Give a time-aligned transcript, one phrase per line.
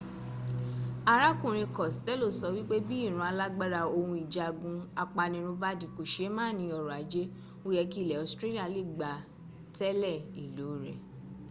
[1.13, 7.23] arákùnrin costello sọ wípé bí ìran alágbára ohun ìjagun apanirun bá di kòseémàní ọrọ̀ ajé
[7.65, 9.11] ó yẹ kí ilẹ̀ australia lè gbá
[9.77, 10.11] tẹ̀le
[10.41, 10.97] ìlò rẹ̀